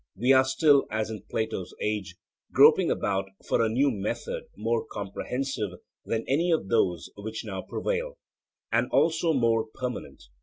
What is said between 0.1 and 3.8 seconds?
We are still, as in Plato's age, groping about for a